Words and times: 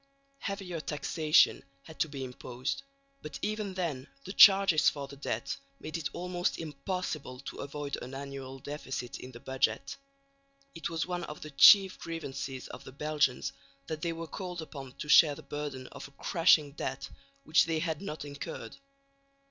Heavier 0.39 0.79
taxation 0.79 1.61
had 1.83 1.99
to 1.99 2.09
be 2.09 2.23
imposed, 2.23 2.81
but 3.21 3.37
even 3.43 3.75
then 3.75 4.07
the 4.25 4.33
charges 4.33 4.89
for 4.89 5.07
the 5.07 5.15
debt 5.15 5.55
made 5.79 5.95
it 5.95 6.09
almost 6.11 6.57
impossible 6.57 7.39
to 7.41 7.57
avoid 7.57 7.97
an 8.01 8.15
annual 8.15 8.57
deficit 8.57 9.19
in 9.19 9.31
the 9.31 9.39
budget. 9.39 9.95
It 10.73 10.89
was 10.89 11.05
one 11.05 11.23
of 11.25 11.41
the 11.41 11.51
chief 11.51 11.99
grievances 11.99 12.67
of 12.69 12.83
the 12.83 12.91
Belgians 12.91 13.53
that 13.85 14.01
they 14.01 14.11
were 14.11 14.25
called 14.25 14.59
upon 14.63 14.93
to 14.93 15.07
share 15.07 15.35
the 15.35 15.43
burden 15.43 15.85
of 15.91 16.07
a 16.07 16.19
crushing 16.23 16.71
debt 16.71 17.07
which 17.43 17.65
they 17.65 17.77
had 17.77 18.01
not 18.01 18.25
incurred. 18.25 18.77